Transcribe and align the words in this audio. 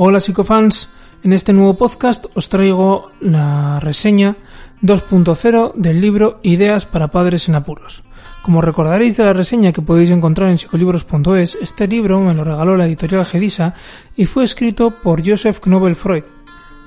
Hola 0.00 0.20
psicofans, 0.20 0.90
en 1.24 1.32
este 1.32 1.52
nuevo 1.52 1.74
podcast 1.74 2.26
os 2.34 2.48
traigo 2.48 3.10
la 3.18 3.80
reseña 3.80 4.36
2.0 4.80 5.74
del 5.74 6.00
libro 6.00 6.38
Ideas 6.44 6.86
para 6.86 7.10
padres 7.10 7.48
en 7.48 7.56
apuros. 7.56 8.04
Como 8.40 8.60
recordaréis 8.60 9.16
de 9.16 9.24
la 9.24 9.32
reseña 9.32 9.72
que 9.72 9.82
podéis 9.82 10.10
encontrar 10.10 10.50
en 10.50 10.58
psicolibros.es, 10.58 11.58
este 11.60 11.88
libro 11.88 12.20
me 12.20 12.32
lo 12.32 12.44
regaló 12.44 12.76
la 12.76 12.86
editorial 12.86 13.24
Gedisa 13.24 13.74
y 14.14 14.26
fue 14.26 14.44
escrito 14.44 14.92
por 14.92 15.28
Joseph 15.28 15.58
Knobel 15.58 15.96
Freud, 15.96 16.22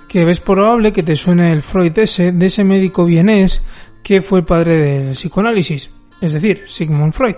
que 0.07 0.23
es 0.29 0.39
probable 0.39 0.93
que 0.93 1.03
te 1.03 1.17
suene 1.17 1.51
el 1.51 1.63
Freud 1.63 1.99
ese 1.99 2.31
de 2.31 2.45
ese 2.45 2.63
médico 2.63 3.03
vienés 3.03 3.61
que 4.03 4.21
fue 4.21 4.39
el 4.39 4.45
padre 4.45 4.77
del 4.77 5.15
psicoanálisis, 5.15 5.91
es 6.21 6.31
decir, 6.31 6.63
Sigmund 6.65 7.11
Freud, 7.11 7.35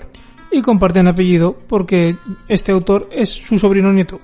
y 0.52 0.62
comparten 0.62 1.08
apellido 1.08 1.58
porque 1.68 2.16
este 2.48 2.72
autor 2.72 3.10
es 3.12 3.30
su 3.30 3.58
sobrino 3.58 3.92
nieto. 3.92 4.20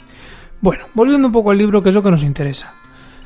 Bueno, 0.61 0.85
volviendo 0.93 1.27
un 1.27 1.31
poco 1.31 1.51
al 1.51 1.57
libro, 1.57 1.81
que 1.81 1.89
es 1.89 1.95
lo 1.95 2.03
que 2.03 2.11
nos 2.11 2.23
interesa. 2.23 2.73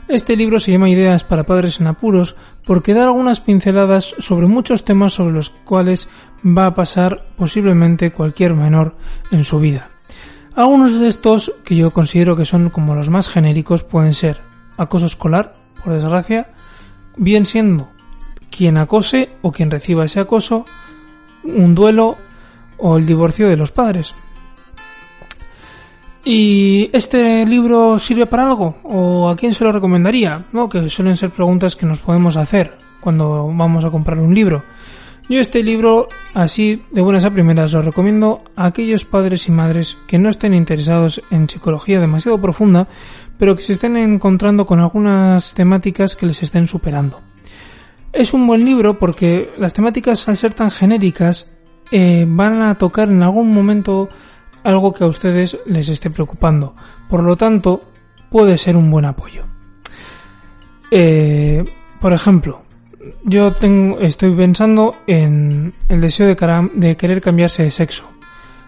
Este 0.07 0.35
libro 0.35 0.59
se 0.59 0.71
llama 0.71 0.89
Ideas 0.89 1.23
para 1.23 1.45
Padres 1.45 1.79
en 1.79 1.87
Apuros 1.87 2.35
porque 2.65 2.93
da 2.93 3.05
algunas 3.05 3.39
pinceladas 3.39 4.15
sobre 4.19 4.47
muchos 4.47 4.83
temas 4.83 5.13
sobre 5.13 5.33
los 5.33 5.49
cuales 5.49 6.09
va 6.45 6.67
a 6.67 6.73
pasar 6.73 7.25
posiblemente 7.37 8.11
cualquier 8.11 8.53
menor 8.53 8.95
en 9.31 9.45
su 9.45 9.59
vida. 9.59 9.89
Algunos 10.55 10.99
de 10.99 11.07
estos, 11.07 11.53
que 11.63 11.75
yo 11.75 11.91
considero 11.91 12.35
que 12.35 12.45
son 12.45 12.69
como 12.69 12.95
los 12.95 13.09
más 13.09 13.29
genéricos, 13.29 13.83
pueden 13.83 14.13
ser 14.13 14.41
acoso 14.77 15.05
escolar, 15.05 15.55
por 15.83 15.93
desgracia, 15.93 16.51
bien 17.17 17.45
siendo 17.45 17.89
quien 18.51 18.77
acose 18.77 19.29
o 19.41 19.51
quien 19.51 19.71
reciba 19.71 20.05
ese 20.05 20.19
acoso, 20.19 20.65
un 21.43 21.73
duelo 21.73 22.17
o 22.77 22.97
el 22.97 23.05
divorcio 23.05 23.49
de 23.49 23.57
los 23.57 23.71
padres. 23.71 24.13
¿Y 26.25 26.89
este 26.93 27.45
libro 27.45 27.99
sirve 27.99 28.25
para 28.25 28.43
algo? 28.43 28.77
¿O 28.83 29.29
a 29.29 29.35
quién 29.35 29.53
se 29.53 29.63
lo 29.63 29.73
recomendaría? 29.73 30.45
¿No? 30.53 30.69
Que 30.69 30.87
suelen 30.89 31.17
ser 31.17 31.31
preguntas 31.31 31.75
que 31.75 31.85
nos 31.85 31.99
podemos 31.99 32.37
hacer 32.37 32.77
cuando 33.01 33.51
vamos 33.53 33.83
a 33.83 33.91
comprar 33.91 34.19
un 34.19 34.33
libro. 34.33 34.63
Yo 35.29 35.39
este 35.39 35.63
libro, 35.63 36.07
así 36.33 36.81
de 36.91 37.01
buenas 37.01 37.25
a 37.25 37.31
primeras, 37.31 37.73
lo 37.73 37.81
recomiendo 37.81 38.43
a 38.55 38.65
aquellos 38.65 39.05
padres 39.05 39.47
y 39.47 39.51
madres 39.51 39.97
que 40.07 40.19
no 40.19 40.29
estén 40.29 40.53
interesados 40.53 41.21
en 41.31 41.47
psicología 41.47 41.99
demasiado 41.99 42.39
profunda, 42.39 42.87
pero 43.37 43.55
que 43.55 43.61
se 43.61 43.73
estén 43.73 43.95
encontrando 43.95 44.65
con 44.65 44.79
algunas 44.79 45.53
temáticas 45.53 46.15
que 46.15 46.25
les 46.25 46.41
estén 46.41 46.67
superando. 46.67 47.21
Es 48.11 48.33
un 48.33 48.47
buen 48.47 48.65
libro 48.65 48.99
porque 48.99 49.49
las 49.57 49.73
temáticas, 49.73 50.27
al 50.27 50.37
ser 50.37 50.53
tan 50.53 50.71
genéricas, 50.71 51.57
eh, 51.91 52.25
van 52.27 52.61
a 52.61 52.75
tocar 52.75 53.09
en 53.09 53.23
algún 53.23 53.53
momento 53.53 54.09
algo 54.63 54.93
que 54.93 55.03
a 55.03 55.07
ustedes 55.07 55.57
les 55.65 55.89
esté 55.89 56.09
preocupando. 56.09 56.75
Por 57.09 57.23
lo 57.23 57.35
tanto, 57.35 57.83
puede 58.29 58.57
ser 58.57 58.75
un 58.75 58.89
buen 58.89 59.05
apoyo. 59.05 59.45
Eh, 60.91 61.63
por 61.99 62.13
ejemplo, 62.13 62.63
yo 63.23 63.53
estoy 63.99 64.35
pensando 64.35 64.95
en 65.07 65.73
el 65.89 66.01
deseo 66.01 66.27
de, 66.27 66.69
de 66.73 66.97
querer 66.97 67.21
cambiarse 67.21 67.63
de 67.63 67.71
sexo. 67.71 68.09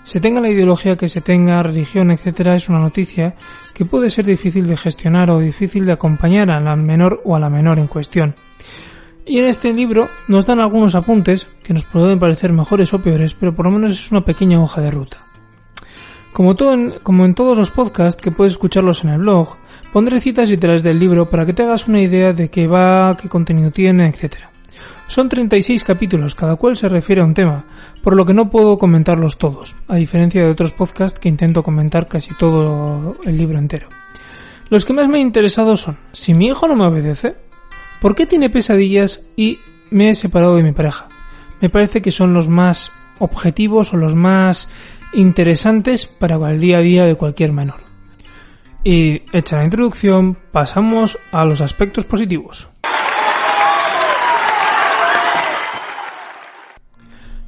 Se 0.03 0.19
tenga 0.19 0.39
la 0.39 0.49
ideología 0.49 0.97
que 0.97 1.07
se 1.07 1.21
tenga, 1.21 1.63
religión, 1.63 2.11
etcétera, 2.11 2.55
es 2.55 2.69
una 2.69 2.79
noticia 2.79 3.35
que 3.73 3.85
puede 3.85 4.09
ser 4.09 4.25
difícil 4.25 4.67
de 4.67 4.77
gestionar 4.77 5.31
o 5.31 5.39
difícil 5.39 5.85
de 5.85 5.93
acompañar 5.93 6.51
a 6.51 6.59
la 6.59 6.75
menor 6.75 7.21
o 7.25 7.35
a 7.35 7.39
la 7.39 7.49
menor 7.49 7.79
en 7.79 7.87
cuestión. 7.87 8.35
Y 9.25 9.39
en 9.39 9.45
este 9.45 9.73
libro 9.73 10.07
nos 10.27 10.45
dan 10.45 10.59
algunos 10.59 10.93
apuntes 10.93 11.47
que 11.63 11.73
nos 11.73 11.85
pueden 11.85 12.19
parecer 12.19 12.53
mejores 12.53 12.93
o 12.93 13.01
peores, 13.01 13.33
pero 13.33 13.55
por 13.55 13.65
lo 13.65 13.71
menos 13.71 13.93
es 13.93 14.11
una 14.11 14.23
pequeña 14.23 14.61
hoja 14.61 14.81
de 14.81 14.91
ruta. 14.91 15.24
Como, 16.35 16.53
en, 16.73 16.93
en 17.07 17.33
todos 17.33 17.57
los 17.57 17.71
podcasts 17.71 18.21
que 18.21 18.29
puedes 18.29 18.51
escucharlos 18.51 19.05
en 19.05 19.11
el 19.11 19.19
blog, 19.19 19.55
pondré 19.93 20.19
citas 20.19 20.49
literales 20.49 20.83
del 20.83 20.99
libro 20.99 21.29
para 21.29 21.45
que 21.45 21.53
te 21.53 21.63
hagas 21.63 21.87
una 21.87 22.01
idea 22.01 22.33
de 22.33 22.49
qué 22.49 22.67
va, 22.67 23.15
qué 23.15 23.29
contenido 23.29 23.71
tiene, 23.71 24.09
etc. 24.09 24.33
Son 25.07 25.29
36 25.29 25.85
capítulos, 25.85 26.35
cada 26.35 26.57
cual 26.57 26.75
se 26.75 26.89
refiere 26.89 27.21
a 27.21 27.23
un 27.23 27.33
tema, 27.33 27.63
por 28.03 28.17
lo 28.17 28.25
que 28.25 28.33
no 28.33 28.49
puedo 28.49 28.77
comentarlos 28.77 29.37
todos, 29.37 29.77
a 29.87 29.95
diferencia 29.95 30.43
de 30.43 30.51
otros 30.51 30.73
podcasts 30.73 31.17
que 31.17 31.29
intento 31.29 31.63
comentar 31.63 32.09
casi 32.09 32.33
todo 32.33 33.15
el 33.23 33.37
libro 33.37 33.57
entero. 33.57 33.87
Los 34.67 34.83
que 34.83 34.91
más 34.91 35.07
me 35.07 35.19
han 35.19 35.27
interesado 35.27 35.77
son, 35.77 35.95
si 36.11 36.33
mi 36.33 36.47
hijo 36.47 36.67
no 36.67 36.75
me 36.75 36.85
obedece, 36.85 37.37
¿por 38.01 38.13
qué 38.13 38.25
tiene 38.25 38.49
pesadillas 38.49 39.21
y 39.37 39.59
me 39.89 40.09
he 40.09 40.13
separado 40.13 40.57
de 40.57 40.63
mi 40.63 40.73
pareja? 40.73 41.07
Me 41.61 41.69
parece 41.69 42.01
que 42.01 42.11
son 42.11 42.33
los 42.33 42.49
más 42.49 42.91
objetivos 43.19 43.93
o 43.93 43.97
los 43.97 44.15
más 44.15 44.69
interesantes 45.15 46.05
para 46.05 46.35
el 46.51 46.59
día 46.59 46.77
a 46.77 46.81
día 46.81 47.05
de 47.05 47.15
cualquier 47.15 47.51
menor. 47.51 47.81
Y 48.83 49.23
hecha 49.35 49.57
la 49.57 49.63
introducción, 49.63 50.37
pasamos 50.51 51.17
a 51.31 51.43
los 51.45 51.61
aspectos 51.61 52.05
positivos. 52.05 52.69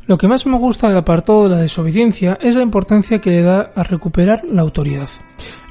Lo 0.08 0.18
que 0.18 0.30
más 0.30 0.46
me 0.46 0.58
gusta 0.58 0.88
del 0.88 0.98
apartado 0.98 1.44
de 1.44 1.50
la 1.50 1.62
desobediencia 1.62 2.38
es 2.42 2.56
la 2.56 2.64
importancia 2.64 3.20
que 3.20 3.30
le 3.30 3.42
da 3.42 3.74
a 3.76 3.84
recuperar 3.84 4.46
la 4.46 4.62
autoridad. 4.62 5.10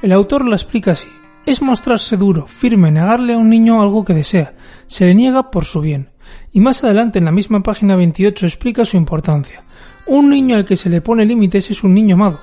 El 0.03 0.11
autor 0.11 0.47
la 0.47 0.55
explica 0.55 0.91
así. 0.91 1.07
Es 1.45 1.63
mostrarse 1.63 2.17
duro, 2.17 2.45
firme, 2.45 2.91
negarle 2.91 3.33
a 3.33 3.37
un 3.37 3.49
niño 3.49 3.81
algo 3.81 4.05
que 4.05 4.13
desea. 4.13 4.53
Se 4.85 5.07
le 5.07 5.15
niega 5.15 5.49
por 5.49 5.65
su 5.65 5.81
bien. 5.81 6.11
Y 6.51 6.59
más 6.59 6.83
adelante 6.83 7.17
en 7.17 7.25
la 7.25 7.31
misma 7.31 7.63
página 7.63 7.95
28 7.95 8.45
explica 8.45 8.85
su 8.85 8.95
importancia. 8.95 9.65
Un 10.07 10.29
niño 10.29 10.55
al 10.55 10.65
que 10.65 10.77
se 10.77 10.89
le 10.89 11.01
pone 11.01 11.25
límites 11.25 11.69
es 11.69 11.83
un 11.83 11.93
niño 11.93 12.15
amado. 12.15 12.39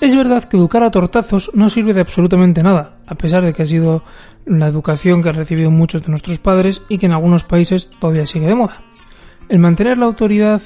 Es 0.00 0.14
verdad 0.14 0.44
que 0.44 0.56
educar 0.56 0.82
a 0.84 0.90
tortazos 0.90 1.50
no 1.54 1.70
sirve 1.70 1.94
de 1.94 2.00
absolutamente 2.00 2.62
nada, 2.62 2.98
a 3.06 3.14
pesar 3.14 3.44
de 3.44 3.54
que 3.54 3.62
ha 3.62 3.66
sido 3.66 4.02
la 4.44 4.66
educación 4.66 5.22
que 5.22 5.30
han 5.30 5.36
recibido 5.36 5.70
muchos 5.70 6.02
de 6.02 6.08
nuestros 6.08 6.38
padres 6.38 6.82
y 6.88 6.98
que 6.98 7.06
en 7.06 7.12
algunos 7.12 7.44
países 7.44 7.88
todavía 7.98 8.26
sigue 8.26 8.46
de 8.46 8.56
moda. 8.56 8.82
El 9.48 9.60
mantener 9.60 9.96
la 9.96 10.06
autoridad 10.06 10.60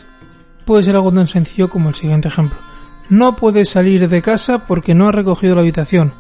puede 0.65 0.83
ser 0.83 0.97
algo 0.97 1.13
tan 1.13 1.29
sencillo 1.29 1.69
como 1.69 1.91
el 1.91 1.95
siguiente 1.95 2.29
ejemplo. 2.29 2.59
No 3.09 3.37
puedes 3.37 3.69
salir 3.69 4.09
de 4.09 4.23
casa 4.23 4.67
porque 4.67 4.95
no 4.95 5.09
has 5.09 5.15
recogido 5.15 5.55
la 5.55 5.61
habitación. 5.61 6.13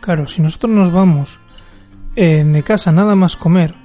Claro, 0.00 0.26
si 0.26 0.42
nosotros 0.42 0.72
nos 0.72 0.90
vamos 0.90 1.38
eh, 2.16 2.42
de 2.42 2.62
casa 2.64 2.90
nada 2.90 3.14
más 3.14 3.36
comer 3.36 3.81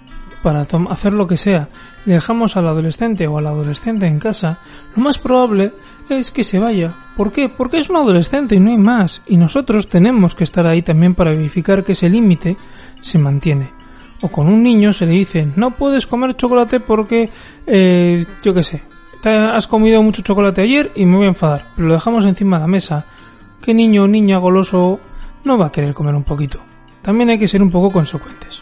para 0.47 0.65
hacer 0.89 1.11
lo 1.11 1.27
que 1.27 1.35
sea 1.35 1.67
y 2.05 2.11
dejamos 2.11 2.55
al 2.55 2.69
adolescente 2.69 3.27
o 3.27 3.37
al 3.37 3.47
adolescente 3.47 4.07
en 4.07 4.17
casa, 4.17 4.59
lo 4.95 5.03
más 5.03 5.17
probable 5.17 5.73
es 6.09 6.31
que 6.31 6.45
se 6.45 6.57
vaya. 6.57 6.93
¿Por 7.17 7.33
qué? 7.33 7.49
Porque 7.49 7.79
es 7.79 7.89
un 7.89 7.97
adolescente 7.97 8.55
y 8.55 8.61
no 8.61 8.71
hay 8.71 8.77
más. 8.77 9.21
Y 9.27 9.35
nosotros 9.35 9.89
tenemos 9.89 10.35
que 10.35 10.45
estar 10.45 10.65
ahí 10.65 10.81
también 10.81 11.15
para 11.15 11.31
verificar 11.31 11.83
que 11.83 11.91
ese 11.91 12.07
límite 12.07 12.55
se 13.01 13.19
mantiene. 13.19 13.73
O 14.21 14.29
con 14.29 14.47
un 14.47 14.63
niño 14.63 14.93
se 14.93 15.05
le 15.05 15.11
dice, 15.11 15.45
no 15.57 15.71
puedes 15.71 16.07
comer 16.07 16.37
chocolate 16.37 16.79
porque, 16.79 17.29
eh, 17.65 18.25
yo 18.41 18.53
qué 18.53 18.63
sé, 18.63 18.83
has 19.25 19.67
comido 19.67 20.01
mucho 20.01 20.21
chocolate 20.21 20.61
ayer 20.61 20.93
y 20.95 21.05
me 21.05 21.17
voy 21.17 21.25
a 21.25 21.35
enfadar. 21.35 21.65
Pero 21.75 21.89
lo 21.89 21.93
dejamos 21.95 22.23
encima 22.23 22.55
de 22.55 22.61
la 22.61 22.67
mesa. 22.67 23.05
¿Qué 23.61 23.73
niño 23.73 24.03
o 24.03 24.07
niña 24.07 24.37
goloso 24.37 25.01
no 25.43 25.57
va 25.57 25.65
a 25.65 25.71
querer 25.73 25.93
comer 25.93 26.15
un 26.15 26.23
poquito? 26.23 26.61
También 27.01 27.31
hay 27.31 27.37
que 27.37 27.49
ser 27.49 27.61
un 27.61 27.69
poco 27.69 27.91
consecuentes. 27.91 28.61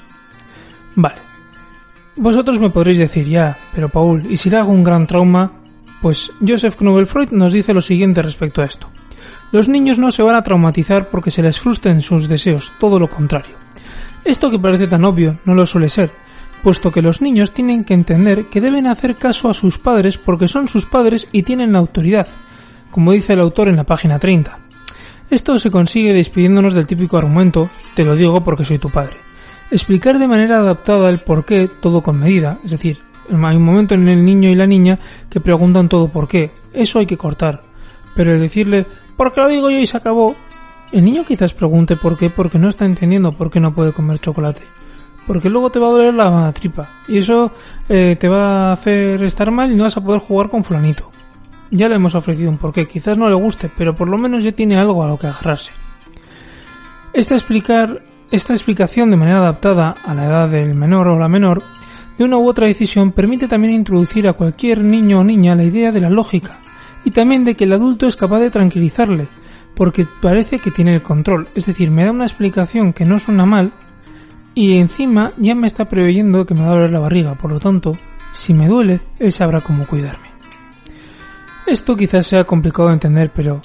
Vale, 0.95 1.34
vosotros 2.15 2.59
me 2.59 2.69
podréis 2.69 2.97
decir 2.97 3.27
ya, 3.27 3.57
pero 3.73 3.89
Paul, 3.89 4.23
¿y 4.29 4.37
si 4.37 4.49
le 4.49 4.57
hago 4.57 4.71
un 4.71 4.83
gran 4.83 5.07
trauma? 5.07 5.51
Pues 6.01 6.31
Joseph 6.45 6.75
Knobel 6.75 7.07
Freud 7.07 7.29
nos 7.31 7.51
dice 7.51 7.73
lo 7.73 7.81
siguiente 7.81 8.21
respecto 8.21 8.61
a 8.61 8.65
esto. 8.65 8.89
Los 9.51 9.67
niños 9.67 9.99
no 9.99 10.11
se 10.11 10.23
van 10.23 10.35
a 10.35 10.43
traumatizar 10.43 11.09
porque 11.09 11.31
se 11.31 11.41
les 11.41 11.59
frustren 11.59 12.01
sus 12.01 12.27
deseos, 12.27 12.73
todo 12.79 12.99
lo 12.99 13.09
contrario. 13.09 13.55
Esto 14.23 14.49
que 14.49 14.59
parece 14.59 14.87
tan 14.87 15.05
obvio 15.05 15.39
no 15.45 15.53
lo 15.53 15.65
suele 15.65 15.89
ser, 15.89 16.09
puesto 16.63 16.91
que 16.91 17.01
los 17.01 17.21
niños 17.21 17.51
tienen 17.51 17.83
que 17.83 17.93
entender 17.93 18.47
que 18.47 18.61
deben 18.61 18.87
hacer 18.87 19.15
caso 19.15 19.49
a 19.49 19.53
sus 19.53 19.77
padres 19.77 20.17
porque 20.17 20.47
son 20.47 20.67
sus 20.67 20.85
padres 20.85 21.27
y 21.31 21.43
tienen 21.43 21.73
la 21.73 21.79
autoridad, 21.79 22.27
como 22.91 23.11
dice 23.11 23.33
el 23.33 23.39
autor 23.39 23.67
en 23.67 23.75
la 23.75 23.83
página 23.83 24.19
30. 24.19 24.59
Esto 25.29 25.57
se 25.59 25.71
consigue 25.71 26.13
despidiéndonos 26.13 26.73
del 26.73 26.87
típico 26.87 27.17
argumento, 27.17 27.69
te 27.93 28.03
lo 28.03 28.15
digo 28.15 28.43
porque 28.43 28.65
soy 28.65 28.77
tu 28.77 28.89
padre. 28.89 29.24
Explicar 29.71 30.19
de 30.19 30.27
manera 30.27 30.57
adaptada 30.57 31.09
el 31.09 31.19
por 31.19 31.45
qué, 31.45 31.69
todo 31.81 32.01
con 32.01 32.19
medida, 32.19 32.59
es 32.63 32.71
decir, 32.71 32.99
hay 33.29 33.55
un 33.55 33.63
momento 33.63 33.95
en 33.95 34.07
el 34.07 34.23
niño 34.23 34.49
y 34.49 34.55
la 34.55 34.67
niña 34.67 34.99
que 35.29 35.39
preguntan 35.39 35.89
todo 35.89 36.07
por 36.09 36.27
qué, 36.27 36.51
eso 36.73 36.99
hay 36.99 37.05
que 37.05 37.17
cortar, 37.17 37.63
pero 38.15 38.33
el 38.33 38.39
decirle, 38.39 38.85
porque 39.17 39.41
lo 39.41 39.47
digo 39.47 39.69
yo 39.69 39.79
y 39.79 39.87
se 39.87 39.97
acabó, 39.97 40.35
El 40.91 41.03
niño 41.03 41.25
quizás 41.25 41.53
pregunte 41.53 41.95
por 41.95 42.15
qué, 42.15 42.29
porque 42.29 42.59
no 42.59 42.69
está 42.69 42.85
entendiendo 42.85 43.33
por 43.33 43.49
qué 43.49 43.59
no 43.59 43.73
puede 43.73 43.91
comer 43.91 44.19
chocolate. 44.19 44.61
Porque 45.27 45.49
luego 45.49 45.69
te 45.69 45.79
va 45.79 45.87
a 45.87 45.91
doler 45.91 46.13
la 46.13 46.51
tripa. 46.53 46.87
Y 47.07 47.17
eso 47.17 47.51
eh, 47.89 48.15
te 48.19 48.29
va 48.29 48.69
a 48.69 48.73
hacer 48.73 49.21
estar 49.23 49.49
mal 49.51 49.71
y 49.71 49.75
no 49.75 49.83
vas 49.83 49.97
a 49.97 50.01
poder 50.01 50.21
jugar 50.21 50.49
con 50.49 50.63
fulanito. 50.63 51.11
Ya 51.71 51.89
le 51.89 51.95
hemos 51.95 52.13
ofrecido 52.13 52.49
un 52.49 52.57
porqué, 52.57 52.87
quizás 52.87 53.17
no 53.17 53.27
le 53.27 53.35
guste, 53.35 53.69
pero 53.75 53.95
por 53.95 54.07
lo 54.07 54.17
menos 54.17 54.43
ya 54.43 54.51
tiene 54.51 54.77
algo 54.77 55.03
a 55.03 55.07
lo 55.07 55.17
que 55.17 55.27
agarrarse. 55.27 55.71
Esta, 57.11 57.33
explicar, 57.33 58.03
esta 58.35 58.53
explicación 58.53 59.09
de 59.09 59.17
manera 59.17 59.37
adaptada 59.37 59.95
a 60.03 60.13
la 60.13 60.25
edad 60.25 60.49
del 60.49 60.73
menor 60.75 61.07
o 61.07 61.17
la 61.17 61.29
menor 61.29 61.63
de 62.17 62.23
una 62.25 62.37
u 62.37 62.47
otra 62.47 62.67
decisión 62.67 63.13
permite 63.13 63.47
también 63.47 63.73
introducir 63.73 64.27
a 64.27 64.33
cualquier 64.33 64.83
niño 64.83 65.21
o 65.21 65.23
niña 65.23 65.55
la 65.55 65.63
idea 65.63 65.93
de 65.93 66.01
la 66.01 66.09
lógica 66.09 66.57
y 67.05 67.11
también 67.11 67.45
de 67.45 67.55
que 67.55 67.63
el 67.63 67.73
adulto 67.73 68.07
es 68.07 68.17
capaz 68.17 68.39
de 68.39 68.51
tranquilizarle, 68.51 69.27
porque 69.73 70.05
parece 70.21 70.59
que 70.59 70.71
tiene 70.71 70.95
el 70.95 71.01
control, 71.01 71.47
es 71.55 71.65
decir, 71.65 71.91
me 71.91 72.03
da 72.03 72.11
una 72.11 72.25
explicación 72.25 72.91
que 72.91 73.05
no 73.05 73.19
suena 73.19 73.45
mal 73.45 73.71
y 74.53 74.77
encima 74.77 75.31
ya 75.37 75.55
me 75.55 75.67
está 75.67 75.85
preveyendo 75.85 76.45
que 76.45 76.55
me 76.55 76.61
va 76.61 76.67
a 76.67 76.75
doler 76.75 76.91
la 76.91 76.99
barriga, 76.99 77.35
por 77.35 77.51
lo 77.51 77.59
tanto, 77.59 77.97
si 78.33 78.53
me 78.53 78.67
duele, 78.67 78.99
él 79.17 79.31
sabrá 79.31 79.61
cómo 79.61 79.87
cuidarme. 79.87 80.27
Esto 81.67 81.95
quizás 81.95 82.27
sea 82.27 82.43
complicado 82.43 82.89
de 82.89 82.95
entender, 82.95 83.31
pero 83.33 83.61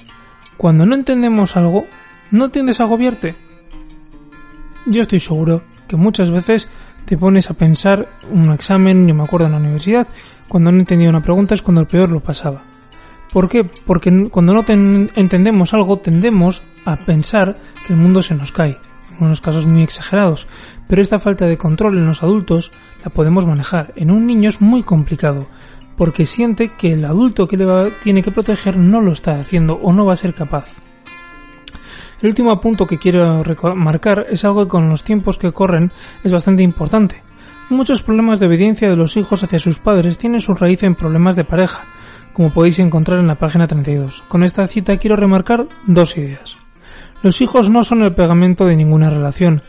cuando 0.55 0.85
no 0.85 0.95
entendemos 0.95 1.57
algo, 1.57 1.85
¿no 2.31 2.49
tiendes 2.49 2.79
a 2.79 2.83
agobiarte? 2.83 3.50
Yo 4.85 5.03
estoy 5.03 5.19
seguro 5.19 5.61
que 5.87 5.95
muchas 5.95 6.31
veces 6.31 6.67
te 7.05 7.17
pones 7.17 7.49
a 7.49 7.53
pensar 7.53 8.07
un 8.31 8.51
examen, 8.51 9.07
yo 9.07 9.13
me 9.13 9.23
acuerdo 9.23 9.45
en 9.45 9.51
la 9.53 9.59
universidad, 9.59 10.07
cuando 10.47 10.71
no 10.71 10.79
entendía 10.79 11.09
una 11.09 11.21
pregunta 11.21 11.53
es 11.53 11.61
cuando 11.61 11.81
el 11.81 11.87
peor 11.87 12.09
lo 12.09 12.19
pasaba. 12.19 12.61
¿Por 13.31 13.47
qué? 13.47 13.63
Porque 13.63 14.29
cuando 14.29 14.53
no 14.53 14.65
entendemos 14.67 15.73
algo 15.73 15.99
tendemos 15.99 16.63
a 16.83 16.97
pensar 16.97 17.57
que 17.85 17.93
el 17.93 17.99
mundo 17.99 18.21
se 18.21 18.35
nos 18.35 18.51
cae, 18.51 18.77
en 19.17 19.25
unos 19.25 19.39
casos 19.39 19.67
muy 19.67 19.83
exagerados, 19.83 20.47
pero 20.87 21.01
esta 21.01 21.19
falta 21.19 21.45
de 21.45 21.57
control 21.57 21.97
en 21.97 22.07
los 22.07 22.23
adultos 22.23 22.71
la 23.03 23.11
podemos 23.11 23.45
manejar. 23.45 23.93
En 23.95 24.11
un 24.11 24.25
niño 24.25 24.49
es 24.49 24.61
muy 24.61 24.83
complicado, 24.83 25.47
porque 25.95 26.25
siente 26.25 26.71
que 26.77 26.93
el 26.93 27.05
adulto 27.05 27.47
que 27.47 27.57
le 27.57 27.65
tiene 28.03 28.23
que 28.23 28.31
proteger 28.31 28.75
no 28.75 28.99
lo 28.99 29.13
está 29.13 29.39
haciendo 29.39 29.75
o 29.75 29.93
no 29.93 30.05
va 30.05 30.13
a 30.13 30.17
ser 30.17 30.33
capaz. 30.33 30.65
El 32.21 32.29
último 32.29 32.61
punto 32.61 32.85
que 32.85 32.99
quiero 32.99 33.43
marcar 33.75 34.27
es 34.29 34.45
algo 34.45 34.63
que 34.63 34.69
con 34.69 34.89
los 34.89 35.03
tiempos 35.03 35.37
que 35.39 35.51
corren 35.51 35.91
es 36.23 36.31
bastante 36.31 36.61
importante. 36.61 37.23
Muchos 37.69 38.03
problemas 38.03 38.39
de 38.39 38.45
obediencia 38.45 38.89
de 38.89 38.95
los 38.95 39.17
hijos 39.17 39.43
hacia 39.43 39.57
sus 39.57 39.79
padres 39.79 40.17
tienen 40.17 40.39
su 40.39 40.53
raíz 40.53 40.83
en 40.83 40.93
problemas 40.93 41.35
de 41.35 41.45
pareja, 41.45 41.81
como 42.33 42.51
podéis 42.51 42.77
encontrar 42.79 43.19
en 43.19 43.27
la 43.27 43.35
página 43.35 43.65
32. 43.65 44.23
Con 44.27 44.43
esta 44.43 44.67
cita 44.67 44.97
quiero 44.97 45.15
remarcar 45.15 45.67
dos 45.87 46.15
ideas. 46.17 46.57
Los 47.23 47.41
hijos 47.41 47.69
no 47.69 47.83
son 47.83 48.03
el 48.03 48.13
pegamento 48.13 48.65
de 48.65 48.75
ninguna 48.75 49.09
relación. 49.09 49.61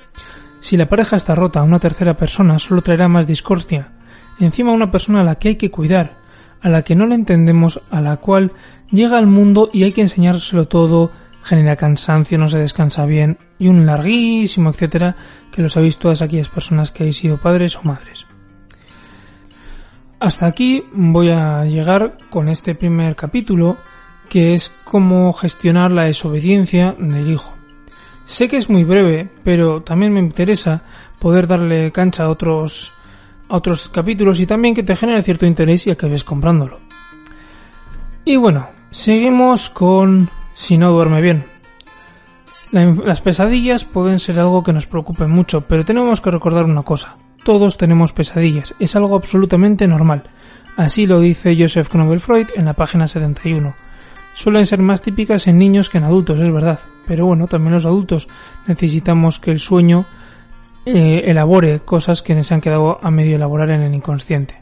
Si 0.60 0.76
la 0.76 0.88
pareja 0.88 1.16
está 1.16 1.34
rota 1.34 1.62
una 1.62 1.78
tercera 1.78 2.16
persona, 2.16 2.58
solo 2.58 2.82
traerá 2.82 3.08
más 3.08 3.26
discordia. 3.26 3.92
Encima 4.38 4.72
una 4.72 4.90
persona 4.90 5.20
a 5.20 5.24
la 5.24 5.36
que 5.36 5.48
hay 5.48 5.56
que 5.56 5.70
cuidar, 5.70 6.18
a 6.60 6.68
la 6.68 6.82
que 6.82 6.96
no 6.96 7.06
le 7.06 7.14
entendemos, 7.14 7.80
a 7.90 8.00
la 8.00 8.16
cual 8.18 8.52
llega 8.90 9.16
al 9.16 9.26
mundo 9.26 9.70
y 9.72 9.84
hay 9.84 9.92
que 9.92 10.02
enseñárselo 10.02 10.68
todo, 10.68 11.12
genera 11.42 11.76
cansancio, 11.76 12.38
no 12.38 12.48
se 12.48 12.58
descansa 12.58 13.04
bien 13.06 13.38
y 13.58 13.68
un 13.68 13.84
larguísimo 13.84 14.70
etcétera 14.70 15.16
que 15.50 15.62
lo 15.62 15.68
sabéis 15.68 15.98
todas 15.98 16.22
aquellas 16.22 16.48
personas 16.48 16.90
que 16.90 17.02
habéis 17.02 17.16
sido 17.16 17.36
padres 17.36 17.76
o 17.76 17.82
madres. 17.82 18.26
Hasta 20.20 20.46
aquí 20.46 20.84
voy 20.92 21.30
a 21.30 21.64
llegar 21.64 22.16
con 22.30 22.48
este 22.48 22.76
primer 22.76 23.16
capítulo, 23.16 23.76
que 24.28 24.54
es 24.54 24.70
cómo 24.84 25.32
gestionar 25.32 25.90
la 25.90 26.04
desobediencia 26.04 26.94
del 26.96 27.28
hijo. 27.28 27.52
Sé 28.24 28.46
que 28.46 28.56
es 28.56 28.70
muy 28.70 28.84
breve, 28.84 29.28
pero 29.42 29.82
también 29.82 30.12
me 30.12 30.20
interesa 30.20 30.82
poder 31.18 31.48
darle 31.48 31.90
cancha 31.90 32.24
a 32.24 32.28
otros, 32.28 32.92
a 33.48 33.56
otros 33.56 33.88
capítulos 33.88 34.38
y 34.38 34.46
también 34.46 34.76
que 34.76 34.84
te 34.84 34.94
genere 34.94 35.22
cierto 35.22 35.44
interés 35.44 35.88
y 35.88 35.90
acabes 35.90 36.22
comprándolo. 36.22 36.78
Y 38.24 38.36
bueno, 38.36 38.68
seguimos 38.92 39.70
con 39.70 40.30
si 40.54 40.78
no 40.78 40.90
duerme 40.90 41.20
bien. 41.20 41.44
Las 42.72 43.20
pesadillas 43.20 43.84
pueden 43.84 44.18
ser 44.18 44.40
algo 44.40 44.62
que 44.62 44.72
nos 44.72 44.86
preocupe 44.86 45.26
mucho, 45.26 45.62
pero 45.62 45.84
tenemos 45.84 46.20
que 46.20 46.30
recordar 46.30 46.64
una 46.64 46.82
cosa. 46.82 47.18
Todos 47.44 47.76
tenemos 47.76 48.12
pesadillas, 48.12 48.74
es 48.78 48.96
algo 48.96 49.14
absolutamente 49.16 49.86
normal. 49.86 50.24
Así 50.76 51.06
lo 51.06 51.20
dice 51.20 51.54
Joseph 51.58 51.88
Knobel 51.88 52.20
Freud 52.20 52.46
en 52.56 52.64
la 52.64 52.72
página 52.72 53.06
71. 53.06 53.74
Suelen 54.34 54.64
ser 54.64 54.78
más 54.80 55.02
típicas 55.02 55.46
en 55.46 55.58
niños 55.58 55.90
que 55.90 55.98
en 55.98 56.04
adultos, 56.04 56.38
es 56.38 56.50
verdad, 56.50 56.80
pero 57.06 57.26
bueno, 57.26 57.46
también 57.46 57.74
los 57.74 57.84
adultos 57.84 58.28
necesitamos 58.66 59.38
que 59.38 59.50
el 59.50 59.60
sueño 59.60 60.06
eh, 60.86 61.24
elabore 61.26 61.80
cosas 61.80 62.22
que 62.22 62.42
se 62.42 62.54
han 62.54 62.62
quedado 62.62 62.98
a 63.02 63.10
medio 63.10 63.36
elaborar 63.36 63.68
en 63.70 63.82
el 63.82 63.94
inconsciente. 63.94 64.58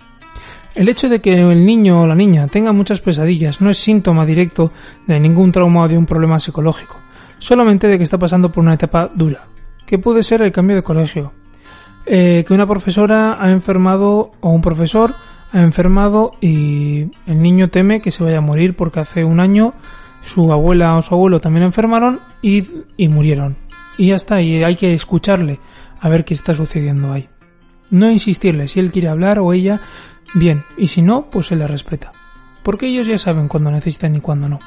El 0.75 0.89
hecho 0.89 1.09
de 1.09 1.21
que 1.21 1.35
el 1.41 1.65
niño 1.65 2.03
o 2.03 2.07
la 2.07 2.15
niña 2.15 2.47
tenga 2.47 2.73
muchas 2.73 3.01
pesadillas 3.01 3.61
no 3.61 3.71
es 3.71 3.79
síntoma 3.79 4.25
directo 4.25 4.73
de 5.07 5.19
ningún 5.19 5.51
trauma 5.51 5.83
o 5.83 5.89
de 5.89 5.99
un 5.99 6.07
problema 6.07 6.39
psicológico, 6.39 6.97
solamente 7.39 7.89
de 7.89 7.99
que 7.99 8.05
está 8.05 8.19
pasando 8.19 8.53
por 8.53 8.63
una 8.63 8.75
etapa 8.75 9.11
dura, 9.13 9.47
que 9.85 9.99
puede 9.99 10.23
ser 10.23 10.43
el 10.43 10.53
cambio 10.53 10.77
de 10.77 10.83
colegio, 10.83 11.33
eh, 12.07 12.45
que 12.47 12.55
una 12.55 12.67
profesora 12.67 13.43
ha 13.43 13.51
enfermado 13.51 14.31
o 14.41 14.51
un 14.51 14.63
profesor 14.63 15.15
ha 15.53 15.61
enfermado 15.61 16.33
y 16.41 17.11
el 17.27 17.43
niño 17.43 17.71
teme 17.71 18.01
que 18.01 18.13
se 18.13 18.23
vaya 18.23 18.39
a 18.39 18.43
morir 18.43 18.77
porque 18.77 19.01
hace 19.01 19.25
un 19.25 19.41
año 19.41 19.75
su 20.23 20.53
abuela 20.53 20.97
o 20.97 21.03
su 21.03 21.15
abuelo 21.15 21.41
también 21.41 21.65
enfermaron 21.65 22.21
y, 22.43 22.65
y 22.97 23.09
murieron. 23.09 23.57
Y 23.99 24.09
ya 24.09 24.15
está, 24.15 24.41
y 24.41 24.63
hay 24.63 24.77
que 24.77 24.95
escucharle 24.95 25.59
a 26.01 26.09
ver 26.09 26.25
qué 26.25 26.35
está 26.35 26.55
sucediendo 26.55 27.13
ahí. 27.13 27.29
No 27.91 28.09
insistirle, 28.09 28.69
si 28.69 28.79
él 28.79 28.93
quiere 28.93 29.09
hablar 29.09 29.41
o 29.41 29.53
ella, 29.53 29.81
bien, 30.35 30.65
y 30.77 30.89
si 30.89 31.03
no, 31.03 31.29
pues 31.31 31.47
se 31.47 31.57
le 31.57 31.67
respeta. 31.67 32.13
Porque 32.63 32.87
ellos 32.87 33.07
ya 33.07 33.19
saben 33.19 33.49
cuándo 33.49 33.71
necesitan 33.71 34.15
y 34.17 34.21
cuándo 34.21 34.49
no. 34.49 34.59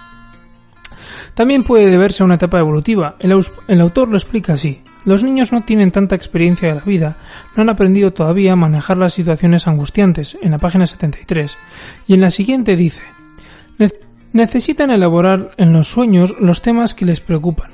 También 1.34 1.64
puede 1.64 1.90
deberse 1.90 2.22
a 2.22 2.26
una 2.26 2.36
etapa 2.36 2.60
evolutiva. 2.60 3.16
El, 3.20 3.32
autor 3.82 4.10
lo 4.10 4.18
explica 4.18 4.54
así. 4.54 4.82
Los 5.06 5.24
niños 5.24 5.52
no 5.52 5.64
tienen 5.64 5.92
tanta 5.92 6.16
experiencia 6.16 6.70
de 6.70 6.76
la 6.76 6.86
vida, 6.86 7.18
no 7.56 7.64
han 7.64 7.70
aprendido 7.70 8.14
todavía 8.14 8.54
a 8.54 8.58
manejar 8.58 8.98
las 8.98 9.14
situaciones 9.14 9.68
angustiantes, 9.68 10.38
en 10.42 10.52
la 10.52 10.60
página 10.60 10.86
73. 10.86 11.58
Y 12.08 12.14
en 12.14 12.22
la 12.22 12.32
siguiente 12.32 12.76
dice, 12.76 13.02
necesitan 14.32 14.92
elaborar 14.92 15.52
en 15.58 15.74
los 15.74 15.88
sueños 15.88 16.36
los 16.40 16.62
temas 16.62 16.94
que 16.94 17.06
les 17.06 17.20
preocupan. 17.20 17.72